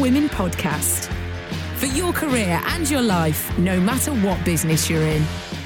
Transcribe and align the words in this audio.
Women 0.00 0.30
Podcast. 0.30 1.12
For 1.76 1.84
your 1.84 2.14
career 2.14 2.58
and 2.68 2.88
your 2.88 3.02
life, 3.02 3.56
no 3.58 3.78
matter 3.78 4.12
what 4.12 4.42
business 4.46 4.88
you're 4.88 5.02
in. 5.02 5.22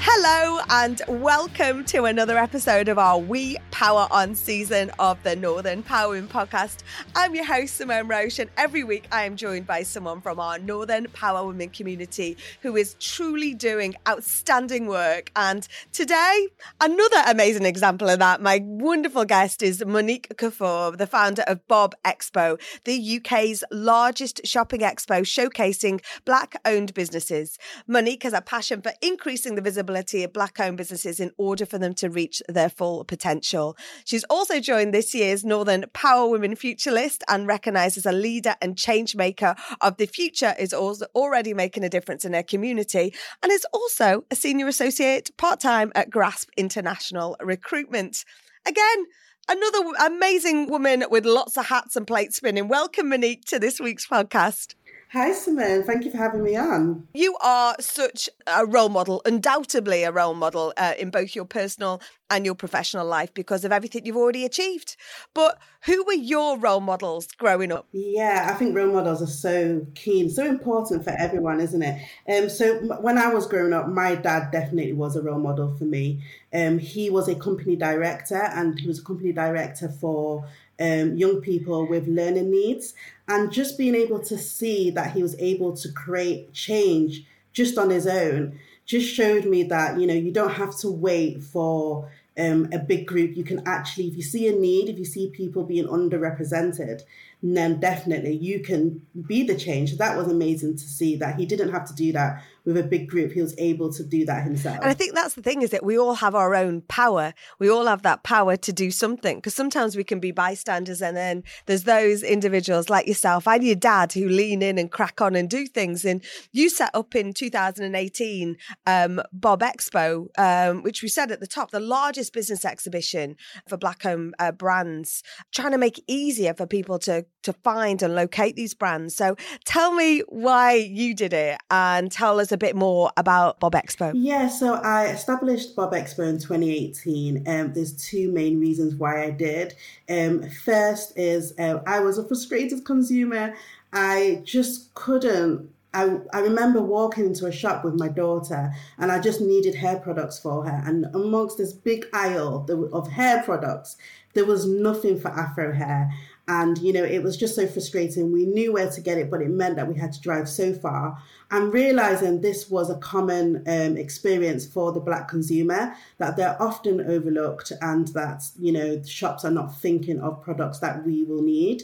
Hello 0.07 0.59
and 0.69 1.01
welcome 1.07 1.83
to 1.85 2.05
another 2.05 2.37
episode 2.37 2.89
of 2.89 2.99
our 2.99 3.17
We 3.17 3.57
Power 3.71 4.07
On 4.11 4.35
season 4.35 4.91
of 4.99 5.21
the 5.23 5.35
Northern 5.35 5.81
Power 5.81 6.11
Women 6.11 6.29
podcast. 6.29 6.83
I'm 7.15 7.33
your 7.33 7.43
host, 7.43 7.75
Simone 7.75 8.07
Roche, 8.07 8.37
and 8.37 8.51
every 8.55 8.83
week 8.83 9.07
I 9.11 9.23
am 9.23 9.35
joined 9.35 9.65
by 9.65 9.81
someone 9.81 10.21
from 10.21 10.39
our 10.39 10.59
Northern 10.59 11.07
Power 11.07 11.47
Women 11.47 11.69
community 11.69 12.37
who 12.61 12.75
is 12.75 12.95
truly 12.99 13.55
doing 13.55 13.95
outstanding 14.07 14.85
work. 14.85 15.31
And 15.35 15.67
today, 15.91 16.49
another 16.79 17.23
amazing 17.25 17.65
example 17.65 18.07
of 18.07 18.19
that. 18.19 18.43
My 18.43 18.61
wonderful 18.63 19.25
guest 19.25 19.63
is 19.63 19.83
Monique 19.83 20.29
Kafour, 20.37 20.95
the 20.99 21.07
founder 21.07 21.43
of 21.47 21.67
Bob 21.67 21.95
Expo, 22.05 22.61
the 22.83 23.17
UK's 23.17 23.63
largest 23.71 24.45
shopping 24.45 24.81
expo 24.81 25.21
showcasing 25.21 25.99
Black 26.25 26.61
owned 26.63 26.93
businesses. 26.93 27.57
Monique 27.87 28.21
has 28.21 28.33
a 28.33 28.41
passion 28.41 28.83
for 28.83 28.93
increasing 29.01 29.55
the 29.55 29.61
visibility 29.63 29.94
of 29.95 30.33
Black 30.33 30.59
owned 30.59 30.77
businesses 30.77 31.19
in 31.19 31.31
order 31.37 31.65
for 31.65 31.77
them 31.77 31.93
to 31.95 32.09
reach 32.09 32.41
their 32.49 32.69
full 32.69 33.03
potential. 33.03 33.77
She's 34.05 34.23
also 34.25 34.59
joined 34.59 34.93
this 34.93 35.13
year's 35.13 35.43
Northern 35.45 35.85
Power 35.93 36.29
Women 36.29 36.55
Future 36.55 36.91
List 36.91 37.23
and 37.27 37.47
recognised 37.47 37.97
as 37.97 38.05
a 38.05 38.11
leader 38.11 38.55
and 38.61 38.77
change 38.77 39.15
maker 39.15 39.55
of 39.81 39.97
the 39.97 40.05
future, 40.05 40.53
is 40.59 40.73
also 40.73 41.05
already 41.15 41.53
making 41.53 41.83
a 41.83 41.89
difference 41.89 42.25
in 42.25 42.33
her 42.33 42.43
community, 42.43 43.13
and 43.41 43.51
is 43.51 43.65
also 43.73 44.25
a 44.29 44.35
senior 44.35 44.67
associate 44.67 45.31
part 45.37 45.59
time 45.59 45.91
at 45.95 46.09
Grasp 46.09 46.49
International 46.57 47.35
Recruitment. 47.39 48.25
Again, 48.67 49.05
Another 49.47 49.91
amazing 50.07 50.71
woman 50.71 51.03
with 51.11 51.23
lots 51.23 51.55
of 51.55 51.67
hats 51.67 51.95
and 51.95 52.07
plates 52.07 52.37
spinning. 52.37 52.67
Welcome, 52.67 53.09
Monique, 53.09 53.45
to 53.45 53.59
this 53.59 53.79
week's 53.79 54.07
podcast. 54.07 54.73
Hi, 55.11 55.31
Simone. 55.31 55.83
Thank 55.83 56.03
you 56.03 56.11
for 56.11 56.17
having 56.17 56.43
me 56.43 56.57
on. 56.57 57.07
You 57.13 57.37
are 57.41 57.75
such 57.79 58.27
a 58.47 58.65
role 58.65 58.89
model, 58.89 59.21
undoubtedly 59.23 60.03
a 60.03 60.11
role 60.11 60.33
model 60.33 60.73
uh, 60.77 60.93
in 60.99 61.09
both 61.09 61.35
your 61.35 61.45
personal 61.45 62.01
and 62.29 62.43
your 62.43 62.55
professional 62.55 63.05
life 63.05 63.33
because 63.33 63.63
of 63.63 63.71
everything 63.71 64.05
you've 64.05 64.17
already 64.17 64.45
achieved. 64.45 64.97
But 65.33 65.59
who 65.85 66.03
were 66.05 66.13
your 66.13 66.57
role 66.57 66.81
models 66.81 67.27
growing 67.27 67.71
up? 67.71 67.87
Yeah, 67.91 68.49
I 68.51 68.55
think 68.55 68.75
role 68.75 68.91
models 68.91 69.21
are 69.21 69.27
so 69.27 69.85
keen, 69.93 70.29
so 70.29 70.45
important 70.45 71.03
for 71.03 71.11
everyone, 71.11 71.59
isn't 71.59 71.83
it? 71.83 72.01
Um, 72.27 72.49
so 72.49 72.79
when 72.99 73.17
I 73.17 73.31
was 73.33 73.47
growing 73.47 73.73
up, 73.73 73.87
my 73.87 74.15
dad 74.15 74.51
definitely 74.51 74.93
was 74.93 75.15
a 75.15 75.21
role 75.21 75.39
model 75.39 75.75
for 75.77 75.85
me. 75.85 76.23
Um, 76.51 76.79
he 76.79 77.09
was 77.09 77.27
a 77.27 77.35
company 77.35 77.75
director, 77.75 78.41
and 78.41 78.79
he 78.79 78.87
was 78.87 78.99
a 78.99 79.03
company 79.03 79.31
director 79.31 79.89
for 79.89 80.47
um, 80.79 81.15
young 81.15 81.41
people 81.41 81.87
with 81.87 82.07
learning 82.07 82.51
needs, 82.51 82.93
and 83.27 83.51
just 83.51 83.77
being 83.77 83.95
able 83.95 84.19
to 84.19 84.37
see 84.37 84.89
that 84.91 85.13
he 85.13 85.21
was 85.21 85.35
able 85.39 85.75
to 85.77 85.91
create 85.91 86.53
change 86.53 87.25
just 87.53 87.77
on 87.77 87.89
his 87.89 88.05
own 88.05 88.59
just 88.85 89.11
showed 89.13 89.45
me 89.45 89.63
that 89.63 89.99
you 89.99 90.07
know 90.07 90.13
you 90.13 90.31
don't 90.31 90.53
have 90.53 90.77
to 90.77 90.91
wait 90.91 91.41
for 91.41 92.09
um, 92.37 92.69
a 92.71 92.79
big 92.79 93.07
group. 93.07 93.35
You 93.35 93.43
can 93.43 93.65
actually, 93.65 94.07
if 94.07 94.15
you 94.15 94.21
see 94.21 94.47
a 94.47 94.51
need, 94.51 94.89
if 94.89 94.99
you 94.99 95.05
see 95.05 95.29
people 95.29 95.63
being 95.63 95.87
underrepresented, 95.87 97.03
then 97.41 97.79
definitely 97.79 98.35
you 98.35 98.61
can 98.61 99.01
be 99.27 99.43
the 99.43 99.55
change. 99.55 99.97
That 99.97 100.17
was 100.17 100.27
amazing 100.27 100.77
to 100.77 100.83
see 100.83 101.15
that 101.17 101.35
he 101.35 101.45
didn't 101.45 101.71
have 101.71 101.87
to 101.87 101.95
do 101.95 102.11
that 102.13 102.43
with 102.65 102.77
a 102.77 102.83
big 102.83 103.07
group. 103.07 103.31
He 103.31 103.41
was 103.41 103.53
able 103.57 103.93
to 103.93 104.03
do 104.03 104.25
that 104.25 104.43
himself. 104.43 104.77
And 104.77 104.89
I 104.89 104.93
think 104.93 105.13
that's 105.13 105.35
the 105.35 105.41
thing 105.41 105.61
is 105.61 105.69
that 105.69 105.85
we 105.85 105.97
all 105.97 106.15
have 106.15 106.33
our 106.33 106.55
own 106.55 106.81
power. 106.81 107.33
We 107.59 107.69
all 107.69 107.85
have 107.85 108.01
that 108.01 108.23
power 108.23 108.57
to 108.57 108.73
do 108.73 108.91
something 108.91 109.37
because 109.37 109.53
sometimes 109.53 109.95
we 109.95 110.03
can 110.03 110.19
be 110.19 110.31
bystanders 110.31 111.01
and 111.01 111.15
then 111.15 111.43
there's 111.67 111.83
those 111.83 112.23
individuals 112.23 112.89
like 112.89 113.07
yourself 113.07 113.47
and 113.47 113.63
your 113.63 113.75
dad 113.75 114.13
who 114.13 114.27
lean 114.27 114.61
in 114.61 114.77
and 114.77 114.91
crack 114.91 115.21
on 115.21 115.35
and 115.35 115.49
do 115.49 115.67
things. 115.67 116.03
And 116.05 116.23
you 116.51 116.69
set 116.69 116.89
up 116.93 117.15
in 117.15 117.33
2018 117.33 118.57
um, 118.87 119.21
Bob 119.31 119.61
Expo, 119.61 120.27
um, 120.37 120.81
which 120.81 121.03
we 121.03 121.09
said 121.09 121.31
at 121.31 121.39
the 121.39 121.47
top, 121.47 121.71
the 121.71 121.79
largest 121.79 122.33
business 122.33 122.65
exhibition 122.65 123.35
for 123.69 123.77
black 123.77 124.05
owned 124.05 124.33
uh, 124.39 124.51
brands, 124.51 125.21
trying 125.51 125.71
to 125.71 125.77
make 125.77 125.99
it 125.99 126.05
easier 126.07 126.53
for 126.53 126.65
people 126.65 126.97
to 126.99 127.25
to 127.43 127.53
find 127.53 128.01
and 128.01 128.15
locate 128.15 128.55
these 128.55 128.73
brands. 128.73 129.15
So 129.15 129.35
tell 129.65 129.93
me 129.93 130.21
why 130.29 130.73
you 130.73 131.13
did 131.13 131.33
it 131.33 131.57
and 131.69 132.11
tell 132.11 132.39
us 132.39 132.51
a 132.51 132.57
bit 132.57 132.75
more 132.75 133.11
about 133.17 133.59
Bob 133.59 133.73
Expo. 133.73 134.11
Yeah, 134.15 134.47
so 134.47 134.75
I 134.75 135.07
established 135.07 135.75
Bob 135.75 135.93
Expo 135.93 136.27
in 136.27 136.39
2018. 136.39 137.47
Um, 137.47 137.73
there's 137.73 137.93
two 137.93 138.31
main 138.31 138.59
reasons 138.59 138.95
why 138.95 139.23
I 139.23 139.31
did. 139.31 139.75
Um, 140.09 140.49
first 140.49 141.17
is 141.17 141.53
uh, 141.59 141.79
I 141.85 141.99
was 141.99 142.17
a 142.17 142.27
frustrated 142.27 142.83
consumer. 142.85 143.55
I 143.93 144.41
just 144.43 144.93
couldn't. 144.93 145.69
I, 145.93 146.17
I 146.33 146.39
remember 146.39 146.81
walking 146.81 147.25
into 147.25 147.45
a 147.45 147.51
shop 147.53 147.85
with 147.85 147.93
my 147.93 148.09
daughter 148.09 148.73
and 148.97 149.13
I 149.13 149.19
just 149.19 149.39
needed 149.39 149.75
hair 149.75 149.97
products 149.97 150.37
for 150.37 150.65
her. 150.65 150.83
And 150.85 151.05
amongst 151.15 151.57
this 151.57 151.71
big 151.71 152.05
aisle 152.11 152.67
of 152.91 153.07
hair 153.07 153.41
products, 153.43 153.95
there 154.33 154.43
was 154.43 154.67
nothing 154.67 155.17
for 155.17 155.29
Afro 155.29 155.71
hair. 155.71 156.11
And, 156.47 156.77
you 156.77 156.93
know, 156.93 157.03
it 157.03 157.23
was 157.23 157.37
just 157.37 157.55
so 157.55 157.65
frustrating. 157.65 158.31
We 158.31 158.45
knew 158.45 158.73
where 158.73 158.89
to 158.89 159.01
get 159.01 159.17
it, 159.17 159.31
but 159.31 159.41
it 159.41 159.49
meant 159.49 159.77
that 159.77 159.87
we 159.87 159.95
had 159.95 160.13
to 160.13 160.21
drive 160.21 160.47
so 160.47 160.73
far. 160.73 161.17
And 161.49 161.73
realizing 161.73 162.41
this 162.41 162.69
was 162.69 162.89
a 162.89 162.97
common 162.97 163.63
um, 163.67 163.97
experience 163.97 164.65
for 164.65 164.91
the 164.91 164.99
Black 164.99 165.27
consumer, 165.27 165.95
that 166.17 166.37
they're 166.37 166.61
often 166.61 167.01
overlooked 167.01 167.71
and 167.81 168.07
that, 168.09 168.43
you 168.59 168.71
know, 168.71 169.01
shops 169.03 169.43
are 169.43 169.51
not 169.51 169.79
thinking 169.79 170.19
of 170.19 170.41
products 170.43 170.79
that 170.79 171.05
we 171.05 171.23
will 171.23 171.41
need. 171.41 171.83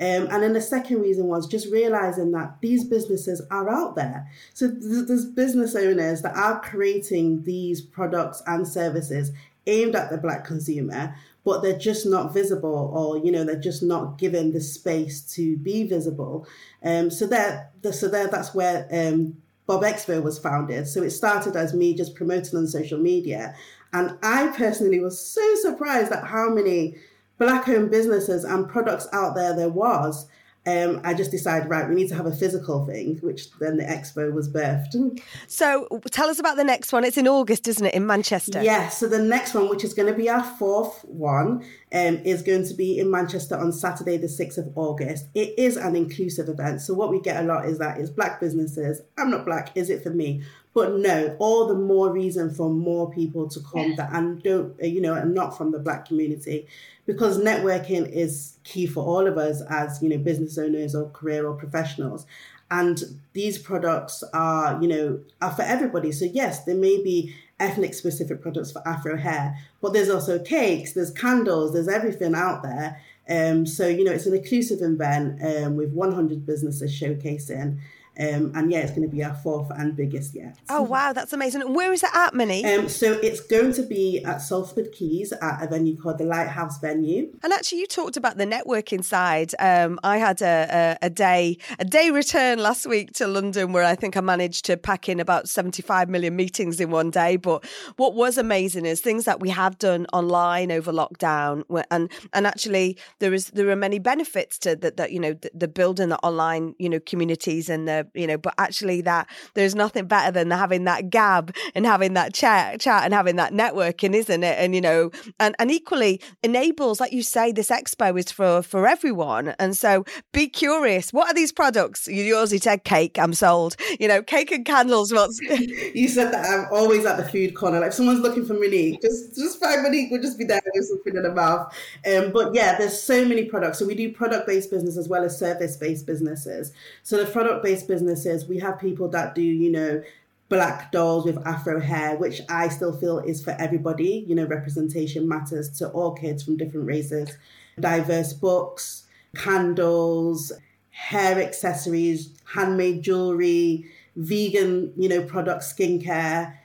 Um, 0.00 0.28
and 0.30 0.42
then 0.42 0.54
the 0.54 0.62
second 0.62 1.02
reason 1.02 1.26
was 1.26 1.46
just 1.46 1.70
realizing 1.70 2.32
that 2.32 2.56
these 2.62 2.84
businesses 2.84 3.42
are 3.50 3.68
out 3.68 3.96
there. 3.96 4.26
So 4.54 4.70
th- 4.70 5.06
there's 5.06 5.26
business 5.26 5.76
owners 5.76 6.22
that 6.22 6.34
are 6.34 6.58
creating 6.60 7.42
these 7.42 7.82
products 7.82 8.42
and 8.46 8.66
services 8.66 9.30
aimed 9.66 9.94
at 9.94 10.10
the 10.10 10.16
Black 10.16 10.44
consumer, 10.44 11.14
but 11.44 11.60
they're 11.60 11.78
just 11.78 12.06
not 12.06 12.32
visible 12.32 12.90
or 12.94 13.18
you 13.18 13.30
know 13.30 13.44
they're 13.44 13.60
just 13.60 13.82
not 13.82 14.18
given 14.18 14.52
the 14.52 14.60
space 14.60 15.20
to 15.34 15.58
be 15.58 15.84
visible. 15.84 16.46
Um 16.82 17.10
so 17.10 17.26
that 17.26 17.72
so 17.92 18.08
there 18.08 18.28
that's 18.28 18.54
where 18.54 18.88
um 18.90 19.36
bob 19.66 19.82
expo 19.82 20.22
was 20.22 20.38
founded. 20.38 20.88
So 20.88 21.02
it 21.02 21.10
started 21.10 21.56
as 21.56 21.74
me 21.74 21.94
just 21.94 22.14
promoting 22.14 22.58
on 22.58 22.66
social 22.66 22.98
media. 22.98 23.54
And 23.92 24.16
i 24.22 24.48
personally 24.56 25.00
was 25.00 25.20
so 25.20 25.54
surprised 25.56 26.12
at 26.12 26.24
how 26.24 26.48
many 26.48 26.96
black 27.40 27.68
owned 27.68 27.90
businesses 27.90 28.44
and 28.44 28.68
products 28.68 29.08
out 29.12 29.34
there 29.34 29.56
there 29.56 29.70
was 29.70 30.28
um, 30.66 31.00
I 31.04 31.14
just 31.14 31.30
decided, 31.30 31.70
right, 31.70 31.88
we 31.88 31.94
need 31.94 32.08
to 32.08 32.14
have 32.14 32.26
a 32.26 32.34
physical 32.34 32.84
thing, 32.84 33.18
which 33.22 33.50
then 33.60 33.78
the 33.78 33.84
expo 33.84 34.30
was 34.30 34.46
birthed. 34.52 35.22
So 35.46 35.88
tell 36.10 36.28
us 36.28 36.38
about 36.38 36.58
the 36.58 36.64
next 36.64 36.92
one. 36.92 37.02
It's 37.02 37.16
in 37.16 37.26
August, 37.26 37.66
isn't 37.66 37.86
it, 37.86 37.94
in 37.94 38.06
Manchester? 38.06 38.62
Yeah, 38.62 38.90
so 38.90 39.08
the 39.08 39.22
next 39.22 39.54
one, 39.54 39.70
which 39.70 39.84
is 39.84 39.94
going 39.94 40.12
to 40.12 40.14
be 40.14 40.28
our 40.28 40.44
fourth 40.44 41.02
one, 41.06 41.64
um, 41.92 42.16
is 42.24 42.42
going 42.42 42.66
to 42.68 42.74
be 42.74 42.98
in 42.98 43.10
Manchester 43.10 43.56
on 43.56 43.72
Saturday, 43.72 44.18
the 44.18 44.26
6th 44.26 44.58
of 44.58 44.76
August. 44.76 45.28
It 45.34 45.58
is 45.58 45.78
an 45.78 45.96
inclusive 45.96 46.50
event. 46.50 46.82
So 46.82 46.92
what 46.92 47.10
we 47.10 47.20
get 47.20 47.42
a 47.42 47.46
lot 47.46 47.64
is 47.64 47.78
that 47.78 47.98
it's 47.98 48.10
black 48.10 48.38
businesses. 48.38 49.00
I'm 49.16 49.30
not 49.30 49.46
black, 49.46 49.74
is 49.74 49.88
it 49.88 50.02
for 50.02 50.10
me? 50.10 50.42
But 50.72 50.98
no, 50.98 51.36
all 51.40 51.66
the 51.66 51.74
more 51.74 52.12
reason 52.12 52.54
for 52.54 52.70
more 52.70 53.10
people 53.10 53.48
to 53.48 53.60
come 53.60 53.96
that 53.96 54.12
and 54.12 54.40
don't, 54.42 54.80
uh, 54.80 54.86
you 54.86 55.00
know, 55.00 55.14
and 55.14 55.34
not 55.34 55.56
from 55.58 55.72
the 55.72 55.80
black 55.80 56.06
community, 56.06 56.68
because 57.06 57.38
networking 57.38 58.08
is 58.08 58.58
key 58.62 58.86
for 58.86 59.04
all 59.04 59.26
of 59.26 59.36
us 59.36 59.62
as, 59.68 60.00
you 60.00 60.08
know, 60.08 60.18
business 60.18 60.58
owners 60.58 60.94
or 60.94 61.10
career 61.10 61.46
or 61.46 61.54
professionals. 61.54 62.24
And 62.70 63.02
these 63.32 63.58
products 63.58 64.22
are, 64.32 64.80
you 64.80 64.86
know, 64.86 65.20
are 65.42 65.50
for 65.50 65.62
everybody. 65.62 66.12
So 66.12 66.24
yes, 66.24 66.64
there 66.64 66.76
may 66.76 67.02
be 67.02 67.34
ethnic 67.58 67.94
specific 67.94 68.40
products 68.40 68.70
for 68.70 68.86
Afro 68.86 69.16
hair, 69.16 69.58
but 69.80 69.92
there's 69.92 70.08
also 70.08 70.38
cakes, 70.38 70.92
there's 70.92 71.10
candles, 71.10 71.72
there's 71.72 71.88
everything 71.88 72.34
out 72.34 72.62
there. 72.62 73.00
Um, 73.28 73.66
so 73.66 73.86
you 73.86 74.04
know, 74.04 74.12
it's 74.12 74.26
an 74.26 74.34
inclusive 74.34 74.82
event 74.82 75.40
um, 75.44 75.76
with 75.76 75.92
100 75.92 76.46
businesses 76.46 76.92
showcasing. 76.92 77.78
Um, 78.18 78.52
and 78.54 78.70
yeah, 78.70 78.80
it's 78.80 78.90
going 78.90 79.08
to 79.08 79.08
be 79.08 79.24
our 79.24 79.34
fourth 79.34 79.70
and 79.70 79.96
biggest 79.96 80.34
yet. 80.34 80.58
Oh 80.68 80.82
wow, 80.82 81.12
that's 81.12 81.32
amazing. 81.32 81.72
Where 81.72 81.92
is 81.92 82.02
it 82.02 82.10
at, 82.12 82.34
Minnie? 82.34 82.64
Um, 82.64 82.88
so 82.88 83.12
it's 83.12 83.40
going 83.40 83.72
to 83.74 83.82
be 83.82 84.22
at 84.24 84.42
Salford 84.42 84.92
Quays 84.92 85.32
at 85.32 85.62
a 85.62 85.68
venue 85.68 85.96
called 85.96 86.18
the 86.18 86.24
Lighthouse 86.24 86.80
Venue. 86.80 87.32
And 87.42 87.52
actually, 87.52 87.78
you 87.78 87.86
talked 87.86 88.16
about 88.16 88.36
the 88.36 88.44
networking 88.44 89.02
side. 89.04 89.54
Um, 89.58 89.98
I 90.02 90.18
had 90.18 90.42
a, 90.42 90.98
a, 91.02 91.06
a 91.06 91.10
day 91.10 91.56
a 91.78 91.84
day 91.84 92.10
return 92.10 92.58
last 92.58 92.86
week 92.86 93.12
to 93.14 93.26
London 93.26 93.72
where 93.72 93.84
I 93.84 93.94
think 93.94 94.16
I 94.16 94.20
managed 94.20 94.64
to 94.66 94.76
pack 94.76 95.08
in 95.08 95.20
about 95.20 95.48
seventy 95.48 95.82
five 95.82 96.08
million 96.08 96.36
meetings 96.36 96.80
in 96.80 96.90
one 96.90 97.10
day. 97.10 97.36
But 97.36 97.64
what 97.96 98.14
was 98.14 98.36
amazing 98.36 98.86
is 98.86 99.00
things 99.00 99.24
that 99.24 99.40
we 99.40 99.50
have 99.50 99.78
done 99.78 100.06
online 100.12 100.72
over 100.72 100.92
lockdown, 100.92 101.62
and 101.90 102.10
and 102.32 102.46
actually 102.46 102.98
there 103.20 103.32
is 103.32 103.46
there 103.48 103.70
are 103.70 103.76
many 103.76 103.98
benefits 103.98 104.58
to 104.58 104.76
that. 104.76 104.96
That 104.96 105.12
you 105.12 105.20
know 105.20 105.34
the, 105.34 105.50
the 105.54 105.68
building 105.68 106.10
the 106.10 106.18
online 106.18 106.74
you 106.78 106.88
know 106.88 107.00
communities 107.00 107.70
and 107.70 107.88
the 107.88 107.99
you 108.14 108.26
know, 108.26 108.38
but 108.38 108.54
actually 108.58 109.00
that 109.02 109.28
there's 109.54 109.74
nothing 109.74 110.06
better 110.06 110.30
than 110.30 110.50
having 110.50 110.84
that 110.84 111.10
gab 111.10 111.54
and 111.74 111.86
having 111.86 112.14
that 112.14 112.34
chat 112.34 112.80
chat 112.80 113.04
and 113.04 113.14
having 113.14 113.36
that 113.36 113.52
networking, 113.52 114.14
isn't 114.14 114.42
it? 114.42 114.58
And 114.58 114.74
you 114.74 114.80
know, 114.80 115.10
and 115.38 115.54
and 115.58 115.70
equally 115.70 116.20
enables, 116.42 117.00
like 117.00 117.12
you 117.12 117.22
say, 117.22 117.52
this 117.52 117.70
expo 117.70 118.18
is 118.18 118.30
for 118.30 118.62
for 118.62 118.86
everyone. 118.86 119.54
And 119.58 119.76
so 119.76 120.04
be 120.32 120.48
curious. 120.48 121.12
What 121.12 121.28
are 121.30 121.34
these 121.34 121.52
products? 121.52 122.08
Yours, 122.08 122.52
you 122.52 122.58
said 122.58 122.84
cake. 122.84 123.18
I'm 123.18 123.34
sold. 123.34 123.76
You 123.98 124.08
know, 124.08 124.22
cake 124.22 124.50
and 124.50 124.64
candles. 124.64 125.12
What's 125.12 125.40
You 125.94 126.08
said 126.08 126.32
that 126.32 126.46
I'm 126.46 126.66
always 126.72 127.04
at 127.04 127.16
the 127.16 127.24
food 127.24 127.54
corner. 127.54 127.80
Like 127.80 127.88
if 127.88 127.94
someone's 127.94 128.20
looking 128.20 128.44
for 128.44 128.54
Monique, 128.54 129.00
just 129.02 129.36
just 129.36 129.60
find 129.60 129.82
Monique. 129.82 130.10
We'll 130.10 130.22
just 130.22 130.38
be 130.38 130.44
there 130.44 130.60
with 130.74 130.86
something 130.86 131.16
in 131.16 131.22
the 131.22 131.34
mouth. 131.34 131.72
Um, 132.06 132.32
but 132.32 132.54
yeah, 132.54 132.78
there's 132.78 133.00
so 133.00 133.24
many 133.24 133.44
products. 133.44 133.78
So 133.78 133.86
we 133.86 133.94
do 133.94 134.12
product 134.12 134.46
based 134.46 134.70
business 134.70 134.96
as 134.96 135.08
well 135.08 135.24
as 135.24 135.38
service 135.38 135.76
based 135.76 136.06
businesses. 136.06 136.72
So 137.02 137.16
the 137.16 137.30
product 137.30 137.62
based 137.62 137.88
businesses, 137.90 138.46
we 138.46 138.58
have 138.60 138.78
people 138.78 139.08
that 139.08 139.34
do, 139.34 139.42
you 139.42 139.70
know, 139.70 140.02
black 140.48 140.90
dolls 140.92 141.24
with 141.24 141.38
afro 141.46 141.80
hair, 141.80 142.16
which 142.16 142.40
I 142.48 142.68
still 142.68 142.96
feel 142.96 143.18
is 143.18 143.42
for 143.42 143.50
everybody. 143.58 144.24
You 144.26 144.34
know, 144.36 144.46
representation 144.46 145.28
matters 145.28 145.68
to 145.78 145.88
all 145.90 146.12
kids 146.12 146.42
from 146.44 146.56
different 146.56 146.86
races. 146.86 147.36
Diverse 147.78 148.32
books, 148.32 149.06
candles, 149.34 150.52
hair 150.90 151.40
accessories, 151.40 152.30
handmade 152.54 153.02
jewelry, 153.02 153.86
vegan, 154.16 154.92
you 154.96 155.08
know, 155.08 155.22
products, 155.22 155.72
skincare, 155.72 156.56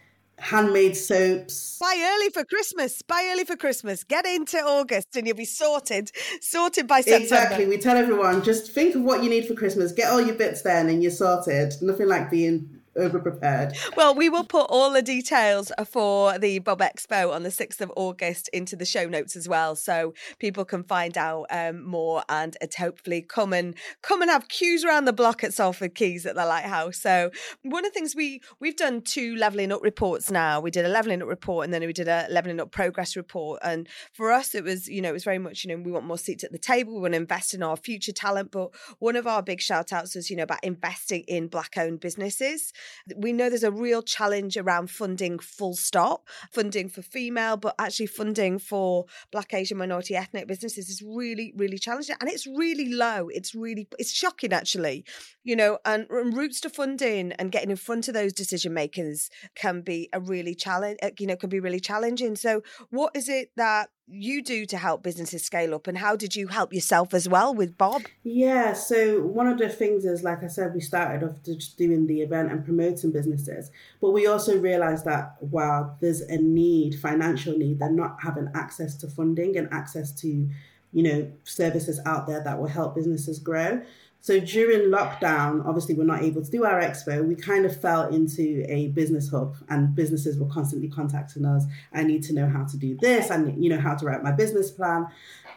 handmade 0.45 0.95
soaps. 0.95 1.77
buy 1.79 1.95
early 2.13 2.29
for 2.29 2.45
Christmas? 2.45 3.01
Buy 3.01 3.29
early 3.31 3.45
for 3.45 3.55
Christmas. 3.55 4.03
Get 4.03 4.27
into 4.27 4.57
August, 4.57 5.15
and 5.15 5.25
you'll 5.25 5.35
be 5.35 5.45
sorted. 5.45 6.11
Sorted 6.39 6.87
by 6.87 7.01
September. 7.01 7.23
Exactly. 7.23 7.65
We 7.65 7.77
tell 7.77 7.97
everyone 7.97 8.43
just 8.43 8.71
think 8.71 8.95
of 8.95 9.01
what 9.01 9.23
you 9.23 9.29
need 9.29 9.47
for 9.47 9.55
Christmas. 9.55 9.91
Get 9.91 10.11
all 10.11 10.21
your 10.21 10.35
bits 10.35 10.61
then 10.61 10.87
and 10.87 11.01
you're 11.01 11.11
sorted. 11.11 11.73
Nothing 11.81 12.07
like 12.07 12.29
being 12.29 12.74
over 13.05 13.19
prepared. 13.19 13.75
Well, 13.95 14.15
we 14.15 14.29
will 14.29 14.43
put 14.43 14.67
all 14.69 14.91
the 14.91 15.01
details 15.01 15.71
for 15.85 16.37
the 16.39 16.59
Bob 16.59 16.79
Expo 16.79 17.33
on 17.33 17.43
the 17.43 17.49
6th 17.49 17.81
of 17.81 17.91
August 17.95 18.47
into 18.49 18.75
the 18.75 18.85
show 18.85 19.07
notes 19.07 19.35
as 19.35 19.49
well. 19.49 19.75
So 19.75 20.13
people 20.39 20.65
can 20.65 20.83
find 20.83 21.17
out 21.17 21.47
um, 21.49 21.83
more 21.83 22.23
and 22.29 22.55
hopefully 22.77 23.21
come 23.21 23.53
and 23.53 23.75
come 24.01 24.21
and 24.21 24.31
have 24.31 24.47
queues 24.47 24.83
around 24.83 25.05
the 25.05 25.13
block 25.13 25.43
at 25.43 25.53
Salford 25.53 25.95
Quays 25.95 26.25
at 26.25 26.35
the 26.35 26.45
Lighthouse. 26.45 26.97
So 26.97 27.31
one 27.63 27.85
of 27.85 27.91
the 27.91 27.99
things 27.99 28.15
we 28.15 28.41
we've 28.59 28.75
done 28.75 29.01
two 29.01 29.35
leveling 29.35 29.71
up 29.71 29.81
reports 29.83 30.31
now. 30.31 30.59
We 30.59 30.71
did 30.71 30.85
a 30.85 30.89
leveling 30.89 31.21
up 31.21 31.27
report 31.27 31.65
and 31.65 31.73
then 31.73 31.85
we 31.85 31.93
did 31.93 32.07
a 32.07 32.27
leveling 32.29 32.59
up 32.59 32.71
progress 32.71 33.15
report. 33.15 33.59
And 33.63 33.87
for 34.13 34.31
us, 34.31 34.55
it 34.55 34.63
was, 34.63 34.87
you 34.87 35.01
know, 35.01 35.09
it 35.09 35.13
was 35.13 35.23
very 35.23 35.39
much, 35.39 35.63
you 35.63 35.69
know, 35.69 35.81
we 35.83 35.91
want 35.91 36.05
more 36.05 36.17
seats 36.17 36.43
at 36.43 36.51
the 36.51 36.57
table. 36.57 36.95
We 36.95 37.01
want 37.01 37.13
to 37.13 37.19
invest 37.19 37.53
in 37.53 37.63
our 37.63 37.77
future 37.77 38.11
talent. 38.11 38.51
But 38.51 38.69
one 38.99 39.15
of 39.15 39.27
our 39.27 39.41
big 39.41 39.61
shout 39.61 39.91
outs 39.91 40.15
was, 40.15 40.29
you 40.29 40.37
know, 40.37 40.43
about 40.43 40.63
investing 40.63 41.23
in 41.27 41.47
black 41.47 41.75
owned 41.77 41.99
businesses. 41.99 42.73
We 43.15 43.33
know 43.33 43.49
there's 43.49 43.63
a 43.63 43.71
real 43.71 44.01
challenge 44.01 44.57
around 44.57 44.89
funding 44.89 45.39
full 45.39 45.75
stop, 45.75 46.27
funding 46.51 46.89
for 46.89 47.01
female, 47.01 47.57
but 47.57 47.75
actually 47.79 48.07
funding 48.07 48.59
for 48.59 49.05
black, 49.31 49.53
Asian, 49.53 49.77
minority, 49.77 50.15
ethnic 50.15 50.47
businesses 50.47 50.89
is 50.89 51.01
really, 51.01 51.53
really 51.55 51.77
challenging. 51.77 52.15
And 52.19 52.29
it's 52.29 52.47
really 52.47 52.93
low. 52.93 53.29
It's 53.29 53.55
really, 53.55 53.87
it's 53.97 54.11
shocking 54.11 54.53
actually, 54.53 55.05
you 55.43 55.55
know, 55.55 55.79
and, 55.85 56.07
and 56.09 56.35
routes 56.35 56.61
to 56.61 56.69
funding 56.69 57.31
and 57.33 57.51
getting 57.51 57.69
in 57.69 57.77
front 57.77 58.07
of 58.07 58.13
those 58.13 58.33
decision 58.33 58.73
makers 58.73 59.29
can 59.55 59.81
be 59.81 60.09
a 60.13 60.19
really 60.19 60.55
challenge, 60.55 60.97
uh, 61.01 61.11
you 61.19 61.27
know, 61.27 61.35
can 61.35 61.49
be 61.49 61.59
really 61.59 61.79
challenging. 61.79 62.35
So 62.35 62.61
what 62.89 63.15
is 63.15 63.29
it 63.29 63.49
that 63.55 63.89
you 64.07 64.43
do 64.43 64.65
to 64.67 64.77
help 64.77 65.01
businesses 65.01 65.43
scale 65.43 65.73
up 65.73 65.87
and 65.87 65.97
how 65.97 66.15
did 66.15 66.35
you 66.35 66.47
help 66.47 66.71
yourself 66.73 67.13
as 67.13 67.27
well 67.27 67.53
with 67.53 67.77
Bob? 67.77 68.03
Yeah, 68.23 68.73
so 68.73 69.21
one 69.21 69.47
of 69.47 69.57
the 69.57 69.67
things 69.67 70.05
is, 70.05 70.23
like 70.23 70.43
I 70.43 70.47
said, 70.47 70.73
we 70.75 70.81
started 70.81 71.27
off 71.27 71.41
just 71.43 71.77
doing 71.77 72.05
the 72.05 72.21
event 72.21 72.51
and 72.51 72.63
promoting 72.63 73.11
businesses, 73.11 73.71
but 73.99 74.11
we 74.11 74.27
also 74.27 74.59
realized 74.59 75.05
that, 75.05 75.37
wow, 75.41 75.95
there's 76.01 76.21
a 76.21 76.37
need, 76.37 76.99
financial 76.99 77.57
need, 77.57 77.79
they're 77.79 77.89
not 77.89 78.17
having 78.21 78.49
access 78.53 78.95
to 78.97 79.07
funding 79.07 79.57
and 79.57 79.71
access 79.73 80.11
to, 80.21 80.49
you 80.93 81.03
know, 81.03 81.31
services 81.43 81.99
out 82.05 82.27
there 82.27 82.43
that 82.43 82.59
will 82.59 82.67
help 82.67 82.95
businesses 82.95 83.39
grow. 83.39 83.81
So 84.25 84.39
during 84.39 84.89
lockdown, 84.89 85.63
obviously 85.67 85.93
we're 85.93 86.05
not 86.05 86.23
able 86.23 86.43
to 86.43 86.49
do 86.49 86.65
our 86.65 86.81
expo. 86.81 87.23
We 87.23 87.35
kind 87.35 87.63
of 87.63 87.79
fell 87.79 88.07
into 88.07 88.65
a 88.67 88.87
business 88.87 89.29
hub, 89.29 89.55
and 89.69 89.93
businesses 89.93 90.39
were 90.39 90.47
constantly 90.47 90.89
contacting 90.89 91.45
us. 91.45 91.65
I 91.93 92.01
need 92.01 92.23
to 92.23 92.33
know 92.33 92.49
how 92.49 92.63
to 92.63 92.75
do 92.75 92.97
this, 92.99 93.29
and 93.29 93.63
you 93.63 93.69
know 93.69 93.77
how 93.77 93.93
to 93.93 94.03
write 94.03 94.23
my 94.23 94.31
business 94.31 94.71
plan. 94.71 95.05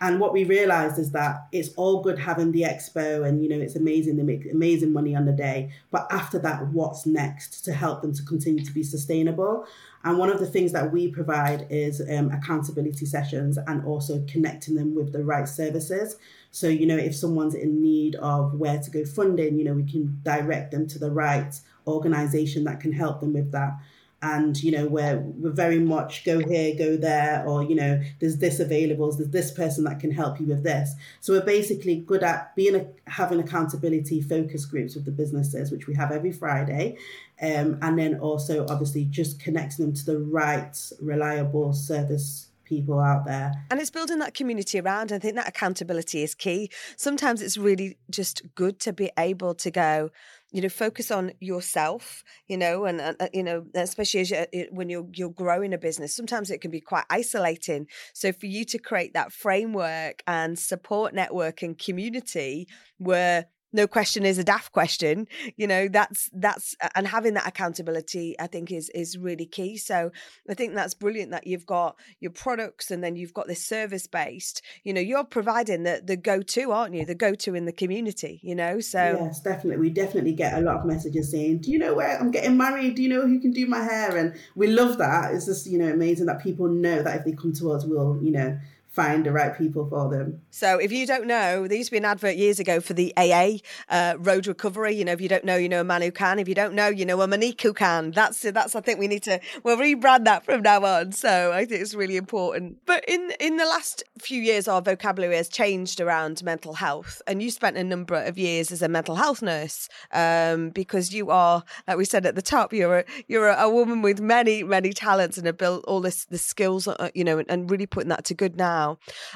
And 0.01 0.21
what 0.21 0.33
we 0.33 0.45
realized 0.45 0.99
is 0.99 1.11
that 1.13 1.49
it's 1.51 1.71
all 1.75 2.03
good 2.03 2.19
having 2.19 2.53
the 2.53 2.63
expo, 2.63 3.27
and 3.27 3.43
you 3.43 3.49
know 3.49 3.59
it's 3.59 3.77
amazing. 3.77 4.17
They 4.17 4.23
make 4.23 4.51
amazing 4.51 4.93
money 4.93 5.17
on 5.17 5.25
the 5.25 5.33
day, 5.33 5.71
but 5.91 6.07
after 6.11 6.39
that, 6.41 6.69
what's 6.69 7.07
next 7.07 7.63
to 7.65 7.73
help 7.73 8.03
them 8.03 8.15
to 8.15 8.23
continue 8.23 8.65
to 8.65 8.73
be 8.73 8.83
sustainable? 8.83 9.67
And 10.05 10.17
one 10.17 10.31
of 10.31 10.39
the 10.39 10.47
things 10.47 10.73
that 10.73 10.93
we 10.93 11.09
provide 11.09 11.67
is 11.71 12.01
um, 12.01 12.31
accountability 12.31 13.05
sessions 13.05 13.59
and 13.67 13.85
also 13.85 14.25
connecting 14.29 14.77
them 14.77 14.95
with 14.95 15.13
the 15.13 15.25
right 15.25 15.49
services. 15.49 16.17
So, 16.53 16.69
you 16.69 16.87
know, 16.87 16.97
if 16.97 17.15
someone's 17.17 17.55
in 17.55 17.83
need 17.83 18.15
of 18.17 18.55
where 18.55 18.79
to 18.79 18.91
go 18.91 19.05
funding, 19.05 19.59
you 19.59 19.65
know, 19.65 19.75
we 19.75 19.85
can 19.85 20.21
direct 20.23 20.71
them 20.71 20.87
to 20.89 20.99
the 20.99 21.11
right 21.11 21.53
organization 21.87 22.65
that 22.65 22.81
can 22.81 22.93
help 22.93 23.21
them 23.21 23.33
with 23.33 23.51
that. 23.53 23.77
And, 24.21 24.61
you 24.61 24.73
know, 24.73 24.89
where 24.89 25.19
we're 25.19 25.53
very 25.53 25.79
much 25.79 26.25
go 26.25 26.41
here, 26.41 26.75
go 26.77 26.97
there, 26.97 27.45
or, 27.47 27.63
you 27.63 27.77
know, 27.77 28.01
there's 28.19 28.39
this 28.39 28.59
available, 28.59 29.13
there's 29.13 29.31
this 29.31 29.53
person 29.53 29.85
that 29.85 30.01
can 30.01 30.11
help 30.11 30.41
you 30.41 30.47
with 30.47 30.65
this. 30.65 30.95
So 31.21 31.35
we're 31.35 31.47
basically 31.47 31.97
good 32.01 32.25
at 32.25 32.57
being 32.57 32.75
a, 32.75 32.87
having 33.09 33.39
accountability 33.39 34.21
focus 34.21 34.65
groups 34.65 34.97
with 34.97 35.05
the 35.05 35.13
businesses, 35.13 35.71
which 35.71 35.87
we 35.87 35.95
have 35.95 36.11
every 36.11 36.33
Friday. 36.33 36.99
Um, 37.41 37.79
and 37.81 37.97
then 37.97 38.19
also 38.19 38.67
obviously 38.69 39.05
just 39.05 39.39
connecting 39.39 39.85
them 39.85 39.95
to 39.95 40.05
the 40.05 40.19
right, 40.19 40.77
reliable 41.01 41.73
service 41.73 42.48
people 42.69 43.01
out 43.01 43.25
there. 43.27 43.53
And 43.71 43.81
it's 43.81 43.91
building 43.91 44.19
that 44.19 44.35
community 44.35 44.79
around. 44.79 45.13
I 45.13 45.19
think 45.19 45.35
that 45.37 45.49
accountability 45.49 46.23
is 46.23 46.35
key. 46.35 46.71
Sometimes 46.97 47.43
it's 47.43 47.57
really 47.57 47.99
just 48.11 48.43
good 48.55 48.79
to 48.81 48.93
be 48.93 49.11
able 49.19 49.55
to 49.55 49.71
go, 49.71 50.11
you 50.51 50.63
know, 50.63 50.69
focus 50.69 51.11
on 51.11 51.33
yourself, 51.41 52.25
you 52.47 52.57
know, 52.57 52.85
and, 52.85 53.01
uh, 53.01 53.29
you 53.33 53.43
know, 53.43 53.67
especially 53.75 54.21
as 54.21 54.31
you, 54.31 54.67
when 54.71 54.89
you're 54.89 55.07
you're 55.15 55.31
growing 55.31 55.73
a 55.75 55.79
business, 55.79 56.15
sometimes 56.15 56.51
it 56.51 56.61
can 56.61 56.71
be 56.71 56.81
quite 56.81 57.05
isolating. 57.11 57.87
So 58.15 58.33
for 58.33 58.47
you 58.47 58.65
to 58.67 58.79
create 58.79 59.15
that 59.15 59.33
framework 59.33 60.23
and 60.27 60.59
support 60.59 61.15
network 61.15 61.63
and 61.63 61.79
community 61.79 62.69
where 62.99 63.47
no 63.73 63.87
question 63.87 64.25
is 64.25 64.39
a 64.39 64.45
daft 64.45 64.73
question 64.73 65.27
you 65.57 65.67
know 65.67 65.89
that's 65.89 66.29
that's 66.33 66.75
and 66.95 67.07
having 67.07 67.35
that 67.35 67.47
accountability 67.47 68.35
i 68.41 68.47
think 68.47 68.73
is 68.73 68.91
is 68.91 69.17
really 69.17 69.47
key 69.47 69.77
so 69.77 70.11
i 70.49 70.55
think 70.55 70.75
that's 70.75 70.95
brilliant 70.95 71.31
that 71.31 71.47
you've 71.47 71.67
got 71.67 71.97
your 72.21 72.31
products 72.31 72.91
and 72.91 73.05
then 73.05 73.17
you've 73.17 73.35
got 73.35 73.47
this 73.47 73.65
service 73.65 74.07
based 74.07 74.63
you 74.85 74.93
know 74.93 75.01
you're 75.01 75.25
providing 75.25 75.83
the 75.85 76.01
the 76.05 76.17
go-to 76.17 76.73
aren't 76.73 76.95
you 76.95 77.05
the 77.05 77.15
go-to 77.15 77.55
in 77.55 77.65
the 77.65 77.73
community 77.73 78.41
you 78.43 78.55
know 78.55 78.81
so 78.81 79.19
yes, 79.21 79.41
definitely. 79.41 79.81
We 79.81 79.91
definitely 79.91 80.33
get 80.33 80.55
a 80.55 80.61
lot 80.61 80.77
of 80.77 80.85
messages 80.85 81.31
saying, 81.31 81.59
"Do 81.59 81.71
you 81.71 81.79
know 81.79 81.95
where 81.95 82.19
I'm 82.19 82.31
getting 82.31 82.57
married? 82.57 82.95
Do 82.97 83.03
you 83.03 83.09
know 83.09 83.27
who 83.27 83.41
can 83.41 83.53
do 83.53 83.67
my 83.67 83.83
hair?" 83.83 84.17
And 84.17 84.35
we 84.55 84.69
love 84.69 84.99
that. 84.99 85.35
It's 85.35 85.47
just 85.47 85.67
you 85.67 85.79
know 85.79 85.93
amazing 85.93 86.27
that 86.27 86.43
people 86.43 86.69
know 86.69 87.03
that 87.03 87.17
if 87.19 87.25
they 87.25 87.33
come 87.33 87.53
to 87.55 87.73
us, 87.73 87.85
we'll 87.85 88.19
you 88.23 88.33
know 88.33 88.59
find 88.89 89.25
the 89.25 89.33
right 89.33 89.57
people 89.57 89.87
for 89.89 90.09
them. 90.11 90.41
So 90.51 90.79
if 90.79 90.91
you 90.91 91.07
don't 91.07 91.27
know, 91.27 91.69
there 91.69 91.77
used 91.77 91.89
to 91.89 91.93
be 91.93 91.99
an 91.99 92.05
advert 92.05 92.37
years 92.37 92.59
ago 92.59 92.81
for 92.81 92.95
the 92.95 93.13
AA 93.17 93.59
uh, 93.89 94.17
road 94.19 94.47
recovery. 94.47 94.95
You 94.95 95.05
know, 95.05 95.13
if 95.13 95.21
you 95.21 95.29
don't 95.29 95.45
know, 95.45 95.57
you 95.57 95.69
know 95.69 95.83
a 95.83 95.85
man 95.85 96.03
who 96.03 96.11
can. 96.11 96.39
If 96.39 96.49
you 96.49 96.55
don't 96.55 96.75
know, 96.75 96.89
you 96.89 97.05
know 97.05 97.21
a 97.21 97.29
Monique 97.29 97.63
who 97.63 97.73
can. 97.73 98.11
That's 98.11 98.43
that's. 98.43 98.75
I 98.75 98.81
think 98.81 98.99
we 98.99 99.07
need 99.07 99.23
to 99.25 99.41
we'll 99.63 99.77
rebrand 99.77 100.25
that 100.25 100.45
from 100.45 100.63
now 100.63 100.85
on. 100.85 101.13
So 101.13 101.53
I 101.53 101.65
think 101.65 101.83
it's 101.83 101.95
really 101.95 102.17
important. 102.17 102.79
But 102.87 103.05
in 103.07 103.33
in 103.39 103.57
the 103.57 103.67
last 103.67 104.03
few 104.19 104.41
years, 104.41 104.67
our 104.67 104.83
vocabulary 104.83 105.37
has 105.37 105.49
changed 105.49 106.01
around 106.01 106.43
mental 106.43 106.75
health, 106.75 107.23
and 107.27 107.43
you 107.43 107.51
spent 107.51 107.77
a 107.77 107.85
number 107.85 108.15
of 108.15 108.39
years 108.39 108.73
as 108.73 108.83
a 108.83 108.89
mental 108.89 109.17
health 109.17 109.43
nurse 109.43 109.89
um, 110.13 110.71
because 110.71 111.13
you 111.13 111.31
are, 111.31 111.63
like 111.87 111.99
we 111.99 112.05
said 112.05 112.27
at 112.27 112.35
the 112.35 112.43
top, 112.43 112.73
you're 112.73 113.01
a, 113.01 113.05
you're 113.29 113.49
a, 113.49 113.69
woman 113.69 114.03
with 114.03 114.21
many 114.21 114.63
many 114.63 114.93
talents 114.93 115.37
and 115.37 115.47
have 115.47 115.59
built 115.59 115.85
all 115.87 116.01
this 116.01 116.25
the 116.25 116.39
skills, 116.39 116.89
uh, 116.89 117.11
you 117.15 117.23
know, 117.23 117.39
and, 117.39 117.51
and 117.51 117.71
really 117.71 117.87
putting 117.87 118.09
that 118.09 118.25
to 118.25 118.35
good 118.35 118.57
now. 118.57 118.78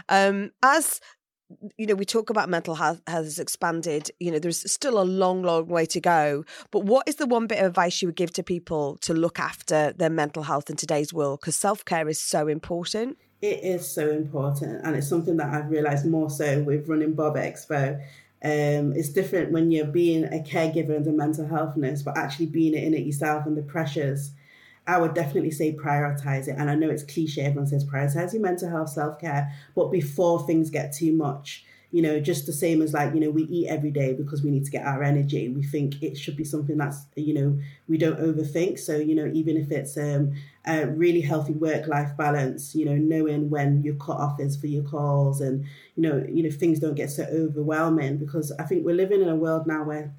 Um, 0.08 0.50
as 0.62 1.00
you 1.76 1.86
know, 1.86 1.94
we 1.94 2.04
talk 2.04 2.30
about 2.30 2.48
mental 2.48 2.74
health 2.74 3.00
has 3.06 3.38
expanded. 3.38 4.10
You 4.20 4.30
know, 4.30 4.38
there's 4.38 4.70
still 4.70 5.00
a 5.00 5.04
long, 5.04 5.42
long 5.42 5.66
way 5.66 5.86
to 5.86 6.00
go. 6.00 6.44
But 6.70 6.84
what 6.84 7.08
is 7.08 7.16
the 7.16 7.26
one 7.26 7.46
bit 7.46 7.58
of 7.58 7.66
advice 7.66 8.00
you 8.00 8.08
would 8.08 8.16
give 8.16 8.32
to 8.34 8.42
people 8.42 8.96
to 9.02 9.14
look 9.14 9.38
after 9.38 9.92
their 9.92 10.10
mental 10.10 10.42
health 10.44 10.70
in 10.70 10.76
today's 10.76 11.12
world? 11.12 11.40
Because 11.40 11.56
self 11.56 11.84
care 11.84 12.08
is 12.08 12.20
so 12.20 12.48
important. 12.48 13.18
It 13.40 13.64
is 13.64 13.88
so 13.88 14.08
important, 14.10 14.84
and 14.84 14.94
it's 14.94 15.08
something 15.08 15.36
that 15.38 15.52
I've 15.52 15.70
realized 15.70 16.06
more 16.06 16.30
so 16.30 16.62
with 16.62 16.88
running 16.88 17.14
Bob 17.14 17.34
Expo. 17.34 18.00
Um, 18.44 18.92
it's 18.92 19.08
different 19.08 19.52
when 19.52 19.70
you're 19.70 19.84
being 19.84 20.24
a 20.24 20.44
caregiver 20.44 20.96
and 20.96 21.06
a 21.06 21.12
mental 21.12 21.46
health 21.46 21.76
nurse, 21.76 22.02
but 22.02 22.16
actually 22.16 22.46
being 22.46 22.74
in 22.74 22.94
it 22.94 23.04
yourself 23.04 23.46
and 23.46 23.56
the 23.56 23.62
pressures. 23.62 24.32
I 24.86 24.98
would 24.98 25.14
definitely 25.14 25.52
say 25.52 25.74
prioritize 25.74 26.48
it. 26.48 26.56
And 26.58 26.68
I 26.70 26.74
know 26.74 26.90
it's 26.90 27.04
cliche, 27.04 27.42
everyone 27.42 27.66
says 27.68 27.84
prioritize 27.84 28.32
your 28.32 28.42
mental 28.42 28.68
health, 28.70 28.90
self 28.90 29.20
care, 29.20 29.52
but 29.74 29.90
before 29.92 30.44
things 30.46 30.70
get 30.70 30.92
too 30.92 31.12
much, 31.12 31.64
you 31.92 32.00
know, 32.00 32.18
just 32.18 32.46
the 32.46 32.52
same 32.52 32.80
as 32.82 32.94
like, 32.94 33.12
you 33.14 33.20
know, 33.20 33.30
we 33.30 33.44
eat 33.44 33.68
every 33.68 33.90
day 33.90 34.14
because 34.14 34.42
we 34.42 34.50
need 34.50 34.64
to 34.64 34.70
get 34.70 34.86
our 34.86 35.02
energy. 35.02 35.48
We 35.50 35.62
think 35.62 36.02
it 36.02 36.16
should 36.16 36.36
be 36.36 36.44
something 36.44 36.78
that's, 36.78 37.04
you 37.16 37.34
know, 37.34 37.58
we 37.86 37.98
don't 37.98 38.18
overthink. 38.18 38.78
So, 38.78 38.96
you 38.96 39.14
know, 39.14 39.30
even 39.32 39.58
if 39.58 39.70
it's 39.70 39.96
um, 39.98 40.32
a 40.66 40.86
really 40.86 41.20
healthy 41.20 41.52
work 41.52 41.86
life 41.86 42.16
balance, 42.16 42.74
you 42.74 42.86
know, 42.86 42.96
knowing 42.96 43.50
when 43.50 43.82
your 43.82 43.94
cut 43.96 44.16
off 44.16 44.40
is 44.40 44.56
for 44.56 44.68
your 44.68 44.84
calls 44.84 45.42
and, 45.42 45.64
you 45.94 46.02
know, 46.02 46.24
you 46.28 46.42
know, 46.42 46.50
things 46.50 46.78
don't 46.80 46.94
get 46.94 47.10
so 47.10 47.24
overwhelming 47.24 48.16
because 48.16 48.50
I 48.52 48.64
think 48.64 48.86
we're 48.86 48.96
living 48.96 49.20
in 49.20 49.28
a 49.28 49.36
world 49.36 49.66
now 49.66 49.84
where 49.84 50.14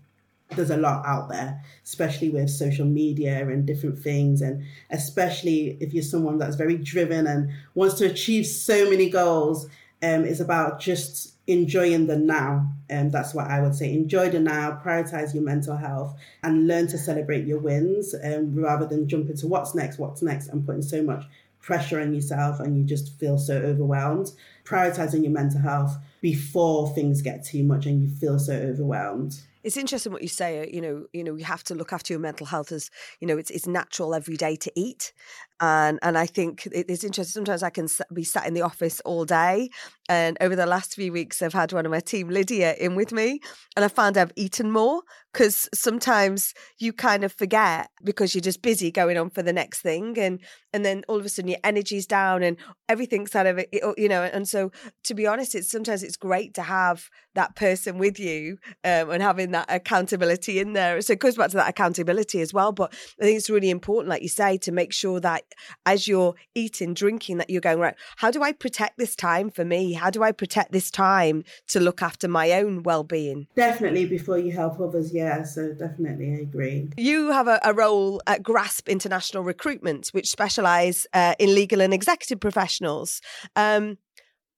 there's 0.55 0.69
a 0.69 0.77
lot 0.77 1.05
out 1.05 1.29
there, 1.29 1.63
especially 1.83 2.29
with 2.29 2.49
social 2.49 2.85
media 2.85 3.47
and 3.47 3.65
different 3.65 3.99
things. 3.99 4.41
And 4.41 4.63
especially 4.89 5.77
if 5.79 5.93
you're 5.93 6.03
someone 6.03 6.37
that's 6.37 6.55
very 6.55 6.77
driven 6.77 7.27
and 7.27 7.51
wants 7.75 7.95
to 7.95 8.05
achieve 8.05 8.45
so 8.45 8.89
many 8.89 9.09
goals, 9.09 9.65
um, 10.01 10.25
it's 10.25 10.39
about 10.39 10.79
just 10.79 11.33
enjoying 11.47 12.07
the 12.07 12.17
now. 12.17 12.67
And 12.89 13.11
that's 13.11 13.33
what 13.33 13.47
I 13.47 13.61
would 13.61 13.75
say. 13.75 13.93
Enjoy 13.93 14.29
the 14.29 14.39
now, 14.39 14.79
prioritize 14.83 15.33
your 15.33 15.43
mental 15.43 15.77
health, 15.77 16.15
and 16.43 16.67
learn 16.67 16.87
to 16.87 16.97
celebrate 16.97 17.45
your 17.45 17.59
wins 17.59 18.13
um, 18.23 18.53
rather 18.55 18.85
than 18.85 19.07
jump 19.07 19.29
into 19.29 19.47
what's 19.47 19.73
next, 19.73 19.99
what's 19.99 20.21
next, 20.21 20.49
and 20.49 20.65
putting 20.65 20.81
so 20.81 21.01
much 21.01 21.25
pressure 21.63 22.01
on 22.01 22.13
yourself 22.13 22.59
and 22.59 22.77
you 22.77 22.83
just 22.83 23.17
feel 23.17 23.37
so 23.37 23.55
overwhelmed. 23.55 24.31
Prioritizing 24.65 25.23
your 25.23 25.31
mental 25.31 25.61
health 25.61 25.95
before 26.21 26.93
things 26.93 27.21
get 27.21 27.43
too 27.43 27.63
much 27.63 27.85
and 27.85 28.01
you 28.01 28.15
feel 28.15 28.37
so 28.37 28.53
overwhelmed. 28.53 29.41
It's 29.63 29.77
interesting 29.77 30.11
what 30.11 30.21
you 30.21 30.27
say. 30.27 30.61
uh, 30.61 30.65
You 30.71 30.81
know, 30.81 31.05
you 31.13 31.23
know, 31.23 31.35
you 31.35 31.45
have 31.45 31.63
to 31.65 31.75
look 31.75 31.93
after 31.93 32.13
your 32.13 32.19
mental 32.19 32.45
health 32.47 32.71
as 32.71 32.89
you 33.19 33.27
know. 33.27 33.37
It's 33.37 33.49
it's 33.51 33.67
natural 33.67 34.13
every 34.13 34.35
day 34.37 34.55
to 34.57 34.71
eat, 34.75 35.13
and 35.59 35.99
and 36.01 36.17
I 36.17 36.25
think 36.25 36.67
it's 36.71 37.03
interesting. 37.03 37.31
Sometimes 37.31 37.63
I 37.63 37.69
can 37.69 37.87
be 38.13 38.23
sat 38.23 38.47
in 38.47 38.53
the 38.53 38.61
office 38.61 38.99
all 39.01 39.25
day, 39.25 39.69
and 40.09 40.37
over 40.41 40.55
the 40.55 40.65
last 40.65 40.95
few 40.95 41.11
weeks, 41.11 41.41
I've 41.41 41.53
had 41.53 41.73
one 41.73 41.85
of 41.85 41.91
my 41.91 41.99
team, 41.99 42.29
Lydia, 42.29 42.75
in 42.75 42.95
with 42.95 43.11
me, 43.11 43.39
and 43.75 43.85
I 43.85 43.87
found 43.87 44.17
I've 44.17 44.31
eaten 44.35 44.71
more 44.71 45.01
because 45.31 45.69
sometimes 45.73 46.53
you 46.79 46.93
kind 46.93 47.23
of 47.23 47.31
forget 47.31 47.89
because 48.03 48.35
you're 48.35 48.41
just 48.41 48.61
busy 48.61 48.91
going 48.91 49.17
on 49.17 49.29
for 49.29 49.41
the 49.41 49.53
next 49.53 49.81
thing, 49.81 50.17
and 50.17 50.39
and 50.73 50.83
then 50.83 51.03
all 51.07 51.19
of 51.19 51.25
a 51.25 51.29
sudden 51.29 51.49
your 51.49 51.59
energy's 51.63 52.07
down 52.07 52.43
and 52.43 52.57
everything's 52.89 53.29
kind 53.29 53.47
of 53.47 53.59
it. 53.59 53.69
you 53.97 54.09
know. 54.09 54.23
And 54.23 54.47
so, 54.47 54.71
to 55.05 55.13
be 55.13 55.27
honest, 55.27 55.55
it's 55.55 55.69
sometimes 55.69 56.03
it's 56.03 56.17
great 56.17 56.53
to 56.55 56.63
have 56.63 57.09
that 57.35 57.55
person 57.55 57.97
with 57.97 58.19
you 58.19 58.57
um, 58.83 59.09
and 59.11 59.21
having 59.21 59.51
that 59.51 59.65
accountability 59.69 60.59
in 60.59 60.73
there. 60.73 61.01
So 61.01 61.13
it 61.13 61.19
goes 61.19 61.35
back 61.35 61.49
to 61.51 61.57
that 61.57 61.69
accountability 61.69 62.41
as 62.41 62.53
well. 62.53 62.71
But 62.71 62.93
I 63.19 63.25
think 63.25 63.37
it's 63.37 63.49
really 63.49 63.69
important, 63.69 64.09
like 64.09 64.21
you 64.21 64.29
say, 64.29 64.57
to 64.59 64.71
make 64.71 64.93
sure 64.93 65.19
that 65.19 65.42
as 65.85 66.07
you're 66.07 66.35
eating, 66.55 66.93
drinking, 66.93 67.37
that 67.37 67.49
you're 67.49 67.61
going, 67.61 67.79
right, 67.79 67.95
how 68.17 68.31
do 68.31 68.43
I 68.43 68.51
protect 68.51 68.97
this 68.97 69.15
time 69.15 69.49
for 69.49 69.65
me? 69.65 69.93
How 69.93 70.09
do 70.09 70.23
I 70.23 70.31
protect 70.31 70.71
this 70.71 70.91
time 70.91 71.43
to 71.67 71.79
look 71.79 72.01
after 72.01 72.27
my 72.27 72.51
own 72.51 72.83
well 72.83 73.03
being? 73.03 73.47
Definitely 73.55 74.05
before 74.05 74.37
you 74.37 74.51
help 74.51 74.79
others, 74.79 75.13
yeah. 75.13 75.43
So 75.43 75.73
definitely 75.73 76.31
I 76.31 76.41
agree. 76.41 76.89
You 76.97 77.31
have 77.31 77.47
a, 77.47 77.59
a 77.63 77.73
role 77.73 78.21
at 78.27 78.43
Grasp 78.43 78.89
International 78.89 79.43
Recruitment, 79.43 80.09
which 80.09 80.27
specialise 80.27 81.07
uh, 81.13 81.35
in 81.39 81.53
legal 81.53 81.81
and 81.81 81.93
executive 81.93 82.39
professionals. 82.39 83.21
Um, 83.55 83.97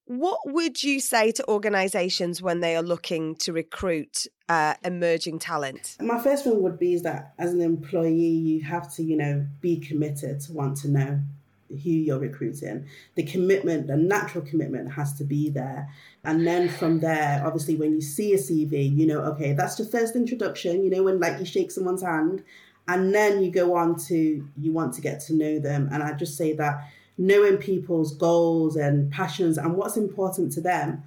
what 0.06 0.38
would 0.46 0.82
you 0.82 1.00
say 1.00 1.32
to 1.32 1.48
organisations 1.48 2.40
when 2.40 2.60
they 2.60 2.76
are 2.76 2.82
looking 2.82 3.34
to 3.36 3.52
recruit 3.52 4.26
uh, 4.48 4.74
emerging 4.84 5.40
talent? 5.40 5.96
My 6.00 6.18
first 6.18 6.44
thing 6.44 6.62
would 6.62 6.78
be 6.78 6.94
is 6.94 7.02
that 7.02 7.34
as 7.38 7.52
an 7.52 7.60
employee, 7.60 8.14
you 8.14 8.62
have 8.62 8.92
to, 8.94 9.02
you 9.02 9.16
know, 9.16 9.46
be 9.60 9.78
committed 9.78 10.40
to 10.42 10.52
want 10.52 10.76
to 10.78 10.88
know 10.88 11.20
who 11.68 11.90
you're 11.90 12.20
recruiting. 12.20 12.86
The 13.16 13.24
commitment, 13.24 13.88
the 13.88 13.96
natural 13.96 14.44
commitment 14.44 14.92
has 14.92 15.12
to 15.14 15.24
be 15.24 15.50
there. 15.50 15.88
And 16.22 16.46
then 16.46 16.68
from 16.68 17.00
there, 17.00 17.42
obviously, 17.44 17.74
when 17.74 17.92
you 17.92 18.00
see 18.00 18.32
a 18.32 18.38
CV, 18.38 18.96
you 18.96 19.06
know, 19.06 19.20
okay, 19.22 19.54
that's 19.54 19.74
the 19.74 19.84
first 19.84 20.14
introduction, 20.14 20.84
you 20.84 20.90
know, 20.90 21.02
when 21.02 21.18
like 21.18 21.40
you 21.40 21.44
shake 21.44 21.72
someone's 21.72 22.02
hand 22.02 22.44
and 22.86 23.12
then 23.12 23.42
you 23.42 23.50
go 23.50 23.74
on 23.74 23.96
to, 24.06 24.48
you 24.56 24.72
want 24.72 24.94
to 24.94 25.00
get 25.00 25.18
to 25.22 25.34
know 25.34 25.58
them. 25.58 25.88
And 25.90 26.04
I 26.04 26.12
just 26.12 26.36
say 26.36 26.52
that 26.52 26.88
knowing 27.18 27.56
people's 27.56 28.14
goals 28.14 28.76
and 28.76 29.10
passions 29.10 29.58
and 29.58 29.74
what's 29.76 29.96
important 29.96 30.52
to 30.52 30.60
them 30.60 31.02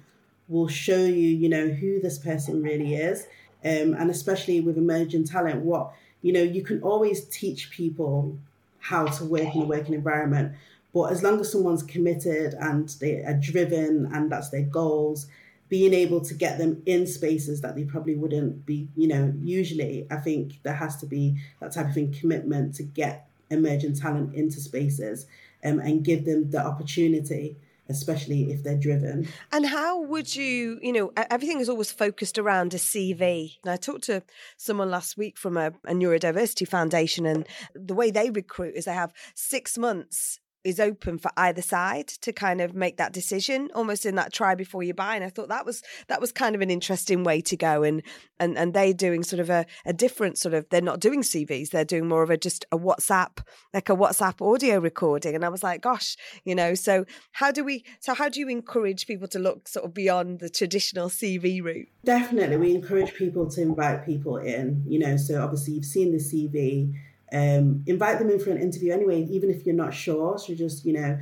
will 0.48 0.68
show 0.68 0.98
you, 0.98 1.28
you 1.28 1.48
know, 1.48 1.68
who 1.68 2.00
this 2.00 2.18
person 2.18 2.62
really 2.62 2.94
is. 2.94 3.26
Um, 3.64 3.94
and 3.94 4.10
especially 4.10 4.60
with 4.60 4.78
emerging 4.78 5.24
talent, 5.24 5.60
what, 5.60 5.92
you 6.22 6.32
know, 6.32 6.42
you 6.42 6.62
can 6.62 6.82
always 6.82 7.24
teach 7.26 7.70
people 7.70 8.36
how 8.80 9.06
to 9.06 9.24
work 9.24 9.54
in 9.54 9.62
a 9.62 9.66
working 9.66 9.94
environment. 9.94 10.54
But 10.92 11.12
as 11.12 11.22
long 11.22 11.38
as 11.40 11.52
someone's 11.52 11.84
committed 11.84 12.54
and 12.54 12.88
they 13.00 13.22
are 13.22 13.34
driven 13.34 14.10
and 14.12 14.32
that's 14.32 14.48
their 14.48 14.62
goals, 14.62 15.26
being 15.68 15.94
able 15.94 16.20
to 16.22 16.34
get 16.34 16.58
them 16.58 16.82
in 16.84 17.06
spaces 17.06 17.60
that 17.60 17.76
they 17.76 17.84
probably 17.84 18.16
wouldn't 18.16 18.66
be, 18.66 18.88
you 18.96 19.06
know, 19.06 19.32
usually, 19.40 20.04
I 20.10 20.16
think 20.16 20.58
there 20.64 20.74
has 20.74 20.96
to 20.96 21.06
be 21.06 21.36
that 21.60 21.72
type 21.72 21.86
of 21.86 21.94
thing 21.94 22.12
commitment 22.12 22.74
to 22.76 22.82
get 22.82 23.28
emerging 23.50 23.94
talent 23.94 24.34
into 24.34 24.60
spaces 24.60 25.26
um, 25.64 25.78
and 25.80 26.04
give 26.04 26.24
them 26.24 26.50
the 26.50 26.64
opportunity, 26.64 27.56
especially 27.88 28.52
if 28.52 28.62
they're 28.62 28.78
driven. 28.78 29.28
And 29.52 29.66
how 29.66 30.00
would 30.02 30.34
you, 30.34 30.78
you 30.82 30.92
know, 30.92 31.12
everything 31.16 31.60
is 31.60 31.68
always 31.68 31.90
focused 31.90 32.38
around 32.38 32.74
a 32.74 32.78
CV. 32.78 33.56
And 33.62 33.72
I 33.72 33.76
talked 33.76 34.04
to 34.04 34.22
someone 34.56 34.90
last 34.90 35.16
week 35.16 35.36
from 35.38 35.56
a, 35.56 35.72
a 35.84 35.92
neurodiversity 35.92 36.66
foundation, 36.66 37.26
and 37.26 37.46
the 37.74 37.94
way 37.94 38.10
they 38.10 38.30
recruit 38.30 38.74
is 38.76 38.84
they 38.84 38.94
have 38.94 39.12
six 39.34 39.76
months 39.76 40.40
is 40.64 40.80
open 40.80 41.18
for 41.18 41.30
either 41.36 41.62
side 41.62 42.08
to 42.08 42.32
kind 42.32 42.60
of 42.60 42.74
make 42.74 42.96
that 42.96 43.12
decision 43.12 43.68
almost 43.74 44.04
in 44.04 44.14
that 44.14 44.32
try 44.32 44.54
before 44.54 44.82
you 44.82 44.94
buy 44.94 45.14
and 45.14 45.24
i 45.24 45.28
thought 45.28 45.48
that 45.48 45.64
was 45.64 45.82
that 46.08 46.20
was 46.20 46.32
kind 46.32 46.54
of 46.54 46.60
an 46.60 46.70
interesting 46.70 47.24
way 47.24 47.40
to 47.40 47.56
go 47.56 47.82
and 47.82 48.02
and 48.38 48.56
and 48.58 48.74
they 48.74 48.92
doing 48.92 49.22
sort 49.22 49.40
of 49.40 49.50
a, 49.50 49.64
a 49.86 49.92
different 49.92 50.38
sort 50.38 50.54
of 50.54 50.66
they're 50.70 50.80
not 50.80 51.00
doing 51.00 51.22
cvs 51.22 51.70
they're 51.70 51.84
doing 51.84 52.06
more 52.06 52.22
of 52.22 52.30
a 52.30 52.36
just 52.36 52.64
a 52.72 52.78
whatsapp 52.78 53.38
like 53.72 53.88
a 53.88 53.96
whatsapp 53.96 54.40
audio 54.40 54.78
recording 54.78 55.34
and 55.34 55.44
i 55.44 55.48
was 55.48 55.62
like 55.62 55.80
gosh 55.80 56.16
you 56.44 56.54
know 56.54 56.74
so 56.74 57.04
how 57.32 57.50
do 57.50 57.64
we 57.64 57.84
so 58.00 58.14
how 58.14 58.28
do 58.28 58.40
you 58.40 58.48
encourage 58.48 59.06
people 59.06 59.28
to 59.28 59.38
look 59.38 59.66
sort 59.66 59.84
of 59.84 59.94
beyond 59.94 60.40
the 60.40 60.48
traditional 60.48 61.08
cv 61.08 61.62
route 61.62 61.88
Definitely, 62.04 62.56
we 62.56 62.74
encourage 62.74 63.14
people 63.14 63.48
to 63.50 63.60
invite 63.60 64.06
people 64.06 64.38
in. 64.38 64.82
You 64.86 65.00
know, 65.00 65.16
so 65.16 65.42
obviously 65.42 65.74
you've 65.74 65.84
seen 65.84 66.12
the 66.12 66.18
CV. 66.18 66.94
Um, 67.32 67.84
invite 67.86 68.18
them 68.18 68.30
in 68.30 68.40
for 68.40 68.50
an 68.50 68.60
interview 68.60 68.92
anyway, 68.92 69.22
even 69.30 69.50
if 69.50 69.64
you're 69.64 69.74
not 69.74 69.94
sure. 69.94 70.38
So 70.38 70.54
just 70.54 70.84
you 70.84 70.92
know, 70.92 71.18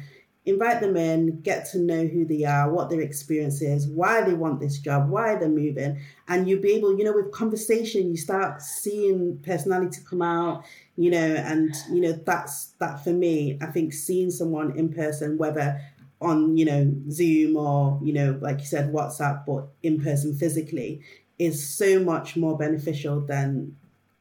invite 0.47 0.81
them 0.81 0.97
in, 0.97 1.41
get 1.43 1.67
to 1.71 1.79
know 1.79 2.07
who 2.07 2.25
they 2.25 2.45
are, 2.45 2.71
what 2.71 2.89
their 2.89 3.01
experience 3.01 3.61
is, 3.61 3.87
why 3.87 4.23
they 4.23 4.35
want 4.35 4.61
this 4.61 4.79
job, 4.79 5.11
why 5.11 5.35
they're 5.37 5.49
moving, 5.49 6.01
and 6.29 6.49
you'll 6.49 6.63
be 6.63 6.73
able, 6.73 6.97
you 6.97 7.05
know, 7.05 7.13
with 7.13 7.31
conversation, 7.33 8.11
you 8.11 8.17
start 8.17 8.63
seeing 8.63 9.39
personality 9.39 10.01
come 10.09 10.23
out. 10.23 10.65
You 10.97 11.13
know, 11.13 11.19
and 11.19 11.73
you 11.93 12.01
know 12.01 12.13
that's 12.13 12.73
that 12.81 13.05
for 13.05 13.11
me. 13.11 13.57
I 13.61 13.67
think 13.67 13.93
seeing 13.93 14.33
someone 14.33 14.77
in 14.77 14.93
person, 14.93 15.39
whether 15.39 15.81
on 16.21 16.57
you 16.57 16.65
know 16.65 16.93
Zoom 17.11 17.57
or 17.57 18.01
you 18.03 18.13
know 18.13 18.39
like 18.41 18.59
you 18.59 18.67
said 18.67 18.93
WhatsApp, 18.93 19.47
but 19.47 19.69
in 19.85 20.03
person 20.03 20.35
physically, 20.35 21.03
is 21.39 21.65
so 21.65 22.03
much 22.03 22.37
more 22.37 22.59
beneficial 22.59 23.21
than 23.21 23.77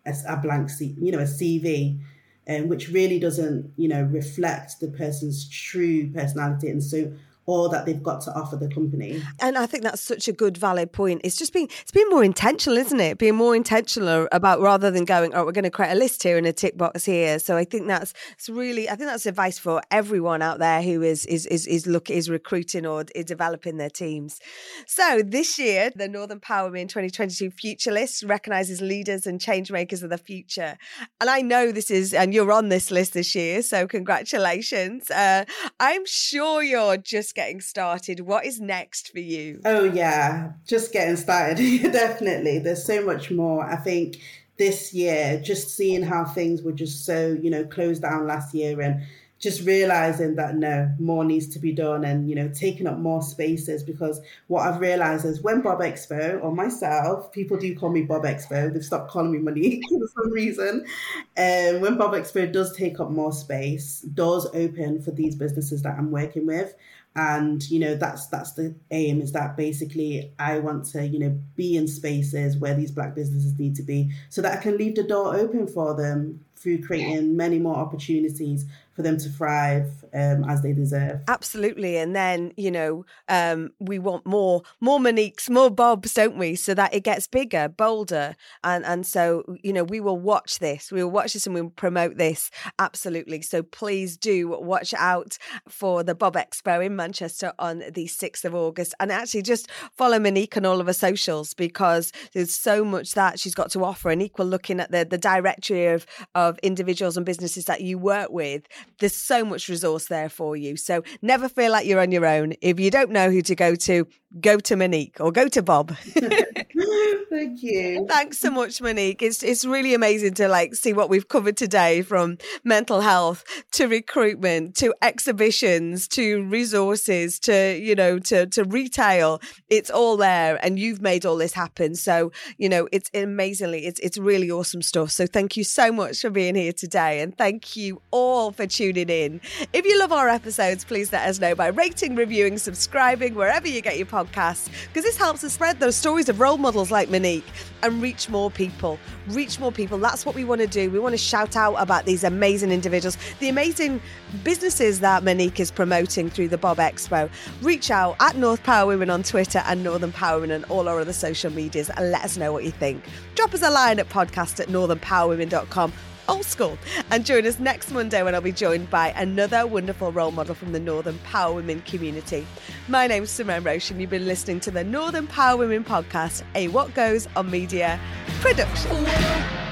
a, 0.07 0.33
a 0.33 0.37
blank 0.37 0.69
C, 0.69 0.95
you 0.99 1.11
know 1.11 1.19
a 1.19 1.23
CV, 1.23 1.99
um, 2.47 2.67
which 2.67 2.89
really 2.89 3.19
doesn't 3.19 3.71
you 3.77 3.87
know 3.87 4.03
reflect 4.03 4.79
the 4.79 4.87
person's 4.89 5.47
true 5.49 6.11
personality. 6.11 6.69
And 6.69 6.83
so 6.83 7.11
all 7.47 7.69
that 7.69 7.85
they've 7.85 8.03
got 8.03 8.21
to 8.21 8.31
offer 8.33 8.55
the 8.55 8.69
company. 8.69 9.21
and 9.39 9.57
i 9.57 9.65
think 9.65 9.83
that's 9.83 10.01
such 10.01 10.27
a 10.27 10.33
good 10.33 10.57
valid 10.57 10.91
point. 10.91 11.21
It's 11.23 11.37
just 11.37 11.53
being 11.53 11.69
it's 11.81 11.91
being 11.91 12.09
more 12.09 12.23
intentional 12.23 12.77
isn't 12.77 12.99
it? 12.99 13.17
Being 13.17 13.35
more 13.35 13.55
intentional 13.55 14.27
about 14.31 14.59
rather 14.59 14.91
than 14.91 15.05
going 15.05 15.33
oh 15.33 15.45
we're 15.45 15.51
going 15.51 15.63
to 15.63 15.69
create 15.69 15.91
a 15.91 15.95
list 15.95 16.23
here 16.23 16.37
and 16.37 16.45
a 16.45 16.53
tick 16.53 16.77
box 16.77 17.05
here. 17.05 17.39
So 17.39 17.55
i 17.57 17.63
think 17.63 17.87
that's 17.87 18.13
it's 18.33 18.49
really 18.49 18.89
i 18.89 18.95
think 18.95 19.09
that's 19.09 19.25
advice 19.25 19.57
for 19.57 19.81
everyone 19.89 20.41
out 20.41 20.59
there 20.59 20.81
who 20.81 21.01
is 21.01 21.25
is 21.25 21.45
is, 21.45 21.65
is 21.67 21.87
look 21.87 22.09
is 22.09 22.29
recruiting 22.29 22.85
or 22.85 23.05
is 23.15 23.25
developing 23.25 23.77
their 23.77 23.89
teams. 23.89 24.39
So 24.85 25.21
this 25.25 25.57
year 25.57 25.91
the 25.95 26.07
northern 26.07 26.39
power 26.39 26.69
men 26.69 26.87
2022 26.87 27.51
future 27.51 27.91
list 27.91 28.23
recognizes 28.23 28.81
leaders 28.81 29.25
and 29.25 29.39
change 29.39 29.71
makers 29.71 30.03
of 30.03 30.09
the 30.09 30.17
future. 30.17 30.77
And 31.21 31.29
i 31.29 31.41
know 31.41 31.71
this 31.71 31.89
is 31.89 32.13
and 32.13 32.33
you're 32.33 32.51
on 32.51 32.69
this 32.69 32.91
list 32.91 33.13
this 33.13 33.33
year 33.35 33.61
so 33.61 33.87
congratulations. 33.87 35.09
Uh, 35.09 35.45
i'm 35.79 36.05
sure 36.05 36.61
you're 36.61 36.97
just 36.97 37.35
getting 37.37 37.61
started. 37.61 38.21
What 38.21 38.45
is 38.47 38.59
next 38.59 39.11
for 39.11 39.19
you? 39.19 39.61
Oh 39.63 39.83
yeah, 39.83 40.53
just 40.65 40.91
getting 40.91 41.15
started. 41.15 41.57
Definitely. 41.93 42.57
There's 42.57 42.83
so 42.83 43.05
much 43.05 43.29
more. 43.29 43.63
I 43.63 43.75
think 43.75 44.17
this 44.57 44.91
year, 44.91 45.39
just 45.39 45.77
seeing 45.77 46.01
how 46.01 46.25
things 46.25 46.63
were 46.63 46.71
just 46.71 47.05
so, 47.05 47.37
you 47.39 47.51
know, 47.51 47.63
closed 47.63 48.01
down 48.01 48.25
last 48.25 48.55
year 48.55 48.81
and 48.81 49.03
just 49.39 49.61
realizing 49.61 50.33
that 50.33 50.55
no, 50.55 50.91
more 50.97 51.23
needs 51.23 51.47
to 51.49 51.59
be 51.59 51.71
done 51.71 52.03
and, 52.03 52.27
you 52.27 52.35
know, 52.35 52.49
taking 52.49 52.87
up 52.87 52.97
more 52.97 53.21
spaces 53.21 53.83
because 53.83 54.19
what 54.47 54.67
I've 54.67 54.81
realized 54.81 55.25
is 55.25 55.43
when 55.43 55.61
Bob 55.61 55.79
Expo 55.81 56.43
or 56.43 56.51
myself, 56.51 57.31
people 57.31 57.55
do 57.55 57.75
call 57.77 57.91
me 57.91 58.01
Bob 58.01 58.23
Expo, 58.23 58.73
they've 58.73 58.83
stopped 58.83 59.11
calling 59.11 59.31
me 59.31 59.37
money 59.37 59.79
for 59.89 60.07
some 60.23 60.31
reason. 60.31 60.87
And 61.35 61.83
when 61.83 61.97
Bob 61.99 62.13
Expo 62.13 62.51
does 62.51 62.75
take 62.75 62.99
up 62.99 63.11
more 63.11 63.31
space, 63.31 64.01
doors 64.01 64.47
open 64.55 65.03
for 65.03 65.11
these 65.11 65.35
businesses 65.35 65.83
that 65.83 65.99
I'm 65.99 66.09
working 66.09 66.47
with 66.47 66.73
and 67.17 67.67
you 67.69 67.79
know 67.79 67.95
that's 67.95 68.27
that's 68.27 68.53
the 68.53 68.73
aim 68.91 69.19
is 69.19 69.31
that 69.31 69.57
basically 69.57 70.31
i 70.37 70.59
want 70.59 70.85
to 70.85 71.05
you 71.05 71.17
know 71.19 71.37
be 71.55 71.75
in 71.75 71.87
spaces 71.87 72.57
where 72.57 72.75
these 72.75 72.91
black 72.91 73.15
businesses 73.15 73.57
need 73.57 73.75
to 73.75 73.83
be 73.83 74.11
so 74.29 74.41
that 74.41 74.57
i 74.57 74.61
can 74.61 74.77
leave 74.77 74.95
the 74.95 75.03
door 75.03 75.35
open 75.35 75.67
for 75.67 75.95
them 75.95 76.39
through 76.57 76.83
creating 76.83 77.37
many 77.37 77.59
more 77.59 77.75
opportunities 77.75 78.65
for 78.97 79.03
them 79.03 79.17
to 79.19 79.29
thrive 79.29 80.03
um, 80.15 80.43
as 80.49 80.63
they 80.63 80.73
deserve 80.73 81.21
Absolutely. 81.27 81.97
And 81.97 82.15
then, 82.15 82.51
you 82.57 82.71
know, 82.71 83.05
um, 83.29 83.69
we 83.79 83.99
want 83.99 84.25
more, 84.25 84.63
more 84.79 84.97
Moniques, 84.97 85.51
more 85.51 85.69
Bobs, 85.69 86.13
don't 86.15 86.37
we? 86.37 86.55
So 86.55 86.73
that 86.73 86.95
it 86.95 87.03
gets 87.03 87.27
bigger, 87.27 87.69
bolder. 87.69 88.35
And 88.63 88.83
and 88.85 89.05
so, 89.05 89.43
you 89.61 89.71
know, 89.71 89.83
we 89.83 89.99
will 89.99 90.17
watch 90.17 90.57
this. 90.57 90.91
We 90.91 91.03
will 91.03 91.11
watch 91.11 91.33
this 91.33 91.45
and 91.45 91.53
we'll 91.53 91.69
promote 91.69 92.17
this. 92.17 92.49
Absolutely. 92.79 93.43
So 93.43 93.61
please 93.61 94.17
do 94.17 94.49
watch 94.59 94.95
out 94.95 95.37
for 95.67 96.01
the 96.01 96.15
Bob 96.15 96.35
Expo 96.35 96.83
in 96.83 96.95
Manchester 96.95 97.53
on 97.59 97.79
the 97.79 98.07
6th 98.07 98.45
of 98.45 98.55
August. 98.55 98.95
And 98.99 99.11
actually 99.11 99.43
just 99.43 99.69
follow 99.95 100.17
Monique 100.17 100.57
on 100.57 100.65
all 100.65 100.79
of 100.79 100.87
her 100.87 100.93
socials 100.93 101.53
because 101.53 102.11
there's 102.33 102.53
so 102.53 102.83
much 102.83 103.13
that 103.13 103.39
she's 103.39 103.53
got 103.53 103.69
to 103.71 103.83
offer. 103.83 104.09
And 104.09 104.23
equal 104.23 104.47
looking 104.47 104.79
at 104.79 104.89
the, 104.89 105.05
the 105.05 105.17
directory 105.19 105.87
of, 105.87 106.07
of 106.33 106.46
individuals 106.63 107.17
and 107.17 107.25
businesses 107.25 107.65
that 107.65 107.81
you 107.81 107.97
work 107.97 108.29
with, 108.29 108.63
there's 108.99 109.15
so 109.15 109.43
much 109.43 109.69
resource 109.69 110.07
there 110.07 110.29
for 110.29 110.55
you. 110.55 110.77
So 110.77 111.03
never 111.21 111.49
feel 111.49 111.71
like 111.71 111.85
you're 111.85 112.01
on 112.01 112.11
your 112.11 112.25
own. 112.25 112.53
If 112.61 112.79
you 112.79 112.91
don't 112.91 113.11
know 113.11 113.29
who 113.29 113.41
to 113.43 113.55
go 113.55 113.75
to, 113.75 114.07
go 114.39 114.57
to 114.59 114.75
Monique 114.75 115.17
or 115.19 115.31
go 115.31 115.47
to 115.47 115.61
Bob. 115.61 115.95
thank 117.29 117.63
you 117.63 118.05
Thanks 118.07 118.37
so 118.37 118.51
much, 118.51 118.81
Monique. 118.81 119.21
It's 119.21 119.41
it's 119.43 119.65
really 119.65 119.93
amazing 119.93 120.33
to 120.35 120.47
like 120.47 120.75
see 120.75 120.93
what 120.93 121.09
we've 121.09 121.27
covered 121.27 121.57
today 121.57 122.01
from 122.01 122.37
mental 122.63 123.01
health 123.01 123.43
to 123.73 123.87
recruitment 123.87 124.75
to 124.77 124.93
exhibitions 125.01 126.07
to 126.09 126.43
resources 126.43 127.39
to 127.39 127.77
you 127.77 127.95
know 127.95 128.19
to 128.19 128.45
to 128.47 128.63
retail. 128.65 129.41
It's 129.69 129.89
all 129.89 130.17
there, 130.17 130.59
and 130.63 130.77
you've 130.77 131.01
made 131.01 131.25
all 131.25 131.37
this 131.37 131.53
happen. 131.53 131.95
So 131.95 132.31
you 132.57 132.69
know 132.69 132.87
it's 132.91 133.09
amazingly 133.13 133.85
it's 133.85 133.99
it's 134.01 134.17
really 134.17 134.51
awesome 134.51 134.81
stuff. 134.81 135.11
So 135.11 135.25
thank 135.25 135.57
you 135.57 135.63
so 135.63 135.91
much 135.91 136.21
for 136.21 136.29
being 136.29 136.55
here 136.55 136.73
today, 136.73 137.21
and 137.21 137.35
thank 137.37 137.75
you 137.75 138.01
all 138.11 138.51
for 138.51 138.67
tuning 138.67 139.09
in. 139.09 139.41
If 139.73 139.85
you 139.85 139.97
love 139.99 140.11
our 140.11 140.29
episodes, 140.29 140.85
please 140.85 141.11
let 141.11 141.27
us 141.27 141.39
know 141.39 141.55
by 141.55 141.67
rating, 141.67 142.15
reviewing, 142.15 142.57
subscribing 142.57 143.35
wherever 143.35 143.67
you 143.67 143.81
get 143.81 143.97
your 143.97 144.07
podcasts, 144.07 144.69
because 144.87 145.03
this 145.03 145.17
helps 145.17 145.43
us 145.43 145.53
spread 145.53 145.79
those 145.79 145.95
stories 145.95 146.29
of 146.29 146.39
role 146.39 146.57
models 146.57 146.66
like 146.75 147.09
Monique 147.09 147.45
and 147.83 148.01
reach 148.01 148.29
more 148.29 148.51
people. 148.51 148.99
Reach 149.27 149.59
more 149.59 149.71
people. 149.71 149.97
That's 149.97 150.25
what 150.25 150.35
we 150.35 150.43
want 150.43 150.61
to 150.61 150.67
do. 150.67 150.89
We 150.89 150.99
want 150.99 151.13
to 151.13 151.17
shout 151.17 151.55
out 151.55 151.75
about 151.75 152.05
these 152.05 152.23
amazing 152.23 152.71
individuals, 152.71 153.17
the 153.39 153.49
amazing 153.49 154.01
businesses 154.43 154.99
that 154.99 155.23
Monique 155.23 155.59
is 155.59 155.71
promoting 155.71 156.29
through 156.29 156.49
the 156.49 156.57
Bob 156.57 156.77
Expo. 156.77 157.29
Reach 157.61 157.91
out 157.91 158.15
at 158.19 158.35
North 158.35 158.63
Power 158.63 158.87
Women 158.87 159.09
on 159.09 159.23
Twitter 159.23 159.63
and 159.65 159.83
Northern 159.83 160.11
Power 160.11 160.39
Women 160.39 160.51
and 160.51 160.65
all 160.65 160.87
our 160.87 160.99
other 160.99 161.13
social 161.13 161.51
medias 161.51 161.89
and 161.89 162.11
let 162.11 162.23
us 162.23 162.37
know 162.37 162.51
what 162.51 162.63
you 162.63 162.71
think. 162.71 163.03
Drop 163.35 163.53
us 163.53 163.61
a 163.61 163.69
line 163.69 163.99
at 163.99 164.09
podcast 164.09 164.59
at 164.59 164.67
northernpowerwomen.com 164.67 165.93
old 166.27 166.45
school. 166.45 166.77
And 167.11 167.25
join 167.25 167.45
us 167.45 167.59
next 167.59 167.91
Monday 167.91 168.23
when 168.23 168.35
I'll 168.35 168.41
be 168.41 168.51
joined 168.51 168.89
by 168.89 169.09
another 169.09 169.65
wonderful 169.67 170.11
role 170.11 170.31
model 170.31 170.55
from 170.55 170.71
the 170.71 170.79
Northern 170.79 171.17
Power 171.19 171.53
Women 171.53 171.81
community. 171.81 172.45
My 172.87 173.07
name's 173.07 173.29
Simone 173.29 173.63
Roche, 173.63 173.91
and 173.91 174.01
you've 174.01 174.09
been 174.09 174.27
listening 174.27 174.59
to 174.61 174.71
the 174.71 174.83
Northern 174.83 175.27
Power 175.27 175.57
Women 175.57 175.83
podcast, 175.83 176.43
a 176.55 176.67
What 176.69 176.93
Goes 176.93 177.27
on 177.35 177.49
Media 177.49 177.99
production. 178.41 179.66